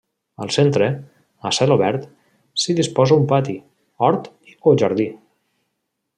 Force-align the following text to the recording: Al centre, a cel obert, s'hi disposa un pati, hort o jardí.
Al 0.43 0.51
centre, 0.53 0.85
a 1.49 1.51
cel 1.57 1.73
obert, 1.75 2.07
s'hi 2.63 2.77
disposa 2.79 3.19
un 3.21 3.29
pati, 3.35 3.59
hort 4.09 4.31
o 4.73 4.75
jardí. 4.85 5.07